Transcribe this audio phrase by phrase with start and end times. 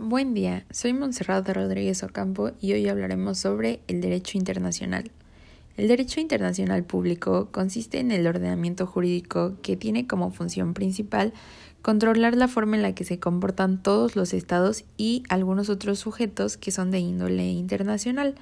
[0.00, 5.10] Buen día, soy Montserrat Rodríguez Ocampo y hoy hablaremos sobre el derecho internacional.
[5.76, 11.32] El derecho internacional público consiste en el ordenamiento jurídico que tiene como función principal
[11.82, 16.56] controlar la forma en la que se comportan todos los estados y algunos otros sujetos
[16.56, 18.36] que son de índole internacional.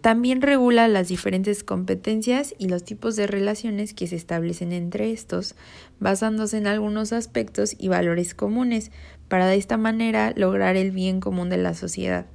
[0.00, 5.54] También regula las diferentes competencias y los tipos de relaciones que se establecen entre estos,
[6.00, 8.90] basándose en algunos aspectos y valores comunes,
[9.28, 12.26] para de esta manera lograr el bien común de la sociedad.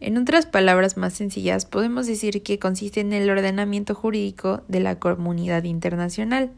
[0.00, 4.98] En otras palabras más sencillas, podemos decir que consiste en el ordenamiento jurídico de la
[4.98, 6.50] comunidad internacional.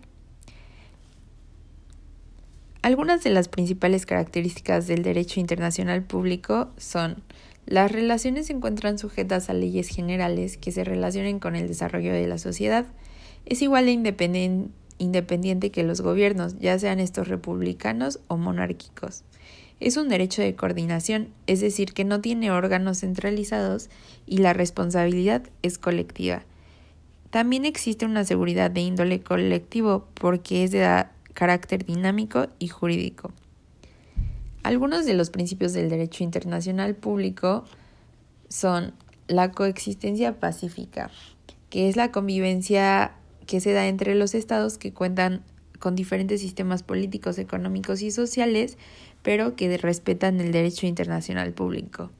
[2.81, 7.23] Algunas de las principales características del derecho internacional público son
[7.67, 12.27] las relaciones se encuentran sujetas a leyes generales que se relacionen con el desarrollo de
[12.27, 12.87] la sociedad.
[13.47, 14.61] Es igual de
[14.99, 19.25] independiente que los gobiernos, ya sean estos republicanos o monárquicos.
[19.81, 23.91] Es un derecho de coordinación, es decir, que no tiene órganos centralizados
[24.27, 26.45] y la responsabilidad es colectiva.
[27.31, 33.33] También existe una seguridad de índole colectivo porque es de carácter dinámico y jurídico.
[34.65, 37.67] Algunos de los principios del derecho internacional público
[38.49, 38.95] son
[39.29, 41.11] la coexistencia pacífica,
[41.69, 43.13] que es la convivencia
[43.47, 45.43] que se da entre los estados que cuentan
[45.79, 48.79] con diferentes sistemas políticos, económicos y sociales,
[49.23, 52.11] pero que respetan el derecho internacional público.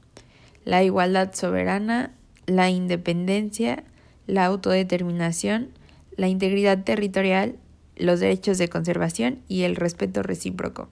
[0.65, 2.13] La igualdad soberana,
[2.45, 3.83] la independencia,
[4.27, 5.69] la autodeterminación,
[6.15, 7.55] la integridad territorial,
[7.95, 10.89] los derechos de conservación y el respeto recíproco.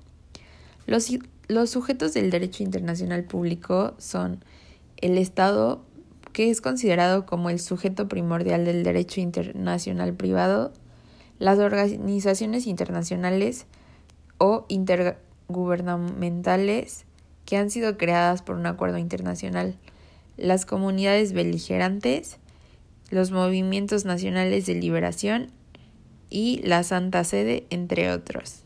[0.87, 1.11] Los,
[1.47, 4.45] los sujetos del derecho internacional público son
[4.97, 5.83] el Estado,
[6.31, 10.71] que es considerado como el sujeto primordial del derecho internacional privado,
[11.39, 13.65] las organizaciones internacionales
[14.37, 17.05] o intergubernamentales
[17.45, 19.75] que han sido creadas por un acuerdo internacional,
[20.37, 22.37] las comunidades beligerantes,
[23.09, 25.51] los movimientos nacionales de liberación
[26.29, 28.62] y la Santa Sede, entre otros.